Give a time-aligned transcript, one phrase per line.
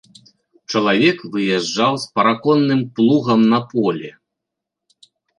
[0.71, 4.09] Чалавек выязджаў з параконным плугам на поле.